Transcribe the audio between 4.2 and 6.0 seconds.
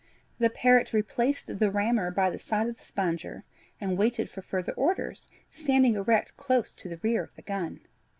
for further orders, standing